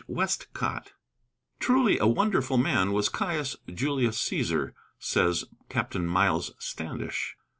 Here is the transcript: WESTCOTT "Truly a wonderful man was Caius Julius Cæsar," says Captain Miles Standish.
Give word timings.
WESTCOTT 0.07 0.93
"Truly 1.59 1.99
a 1.99 2.07
wonderful 2.07 2.57
man 2.57 2.91
was 2.91 3.07
Caius 3.07 3.55
Julius 3.71 4.17
Cæsar," 4.17 4.73
says 4.97 5.45
Captain 5.69 6.07
Miles 6.07 6.53
Standish. 6.57 7.35